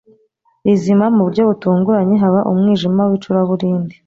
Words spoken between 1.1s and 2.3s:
mu buryo butunguranye.